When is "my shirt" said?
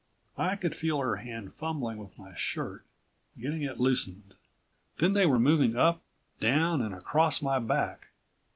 2.17-2.83